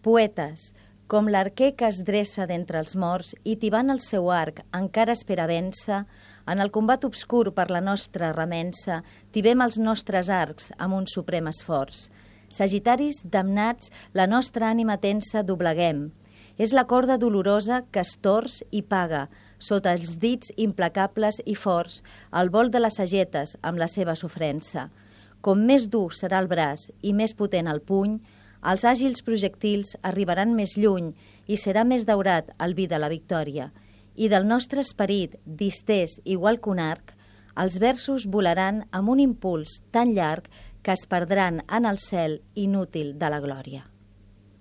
[0.00, 0.70] Poetes,
[1.12, 5.44] com l'arquer que es dreça d'entre els morts i tibant el seu arc encara espera
[5.50, 5.98] vèncer,
[6.48, 9.02] en el combat obscur per la nostra remensa,
[9.34, 12.06] tibem els nostres arcs amb un suprem esforç.
[12.48, 16.08] Sagitaris damnats, la nostra ànima tensa dobleguem.
[16.56, 19.26] És la corda dolorosa que es tors i paga,
[19.58, 22.00] sota els dits implacables i forts,
[22.32, 24.88] el vol de les sagetes amb la seva sofrença.
[25.44, 28.18] Com més dur serà el braç i més potent el puny,
[28.60, 31.12] els àgils projectils arribaran més lluny
[31.46, 33.70] i serà més daurat el vi de la victòria.
[34.16, 37.14] I del nostre esperit, distès igual que un arc,
[37.56, 40.50] els versos volaran amb un impuls tan llarg
[40.82, 43.86] que es perdran en el cel inútil de la glòria.